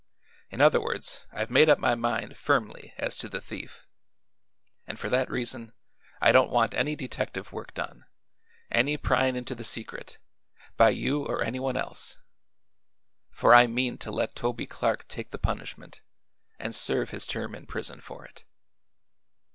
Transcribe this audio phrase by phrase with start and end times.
[0.49, 3.85] In other words, I've made up my mind, firmly, as to the thief,
[4.87, 5.73] and for that reason
[6.19, 8.05] I don't want any detective work done
[8.71, 10.17] any pryin' into the secret
[10.75, 12.17] by you or anyone else;
[13.29, 16.01] for I mean to let Toby Clark take the punishment
[16.57, 18.43] and serve his term in prison for it."